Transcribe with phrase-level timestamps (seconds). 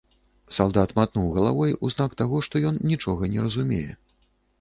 [0.55, 3.91] Салдат матнуў галавой у знак таго, што ён нічога не разумее.